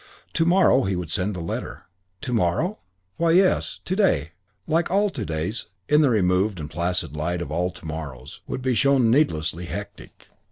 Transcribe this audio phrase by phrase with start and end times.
[0.33, 1.83] To morrow he would send the letter.
[2.21, 2.79] To morrow?
[3.17, 4.31] Why, yes, to day,
[4.65, 8.63] like all to days in the removed and placid light of all to morrows, would
[8.63, 10.29] be shown needlessly hectic.